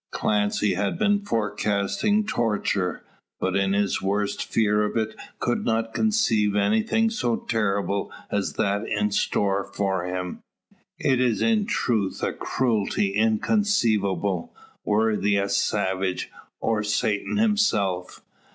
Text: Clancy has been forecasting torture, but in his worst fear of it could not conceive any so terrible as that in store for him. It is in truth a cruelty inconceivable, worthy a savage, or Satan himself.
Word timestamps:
Clancy 0.09 0.73
has 0.73 0.97
been 0.97 1.19
forecasting 1.19 2.25
torture, 2.25 3.03
but 3.39 3.55
in 3.55 3.73
his 3.73 4.01
worst 4.01 4.43
fear 4.43 4.83
of 4.83 4.97
it 4.97 5.13
could 5.37 5.63
not 5.63 5.93
conceive 5.93 6.55
any 6.55 6.83
so 7.09 7.35
terrible 7.35 8.11
as 8.31 8.53
that 8.53 8.83
in 8.89 9.11
store 9.11 9.63
for 9.63 10.05
him. 10.07 10.39
It 10.97 11.21
is 11.21 11.43
in 11.43 11.67
truth 11.67 12.23
a 12.23 12.33
cruelty 12.33 13.09
inconceivable, 13.11 14.51
worthy 14.83 15.35
a 15.35 15.47
savage, 15.47 16.31
or 16.59 16.81
Satan 16.81 17.37
himself. 17.37 18.23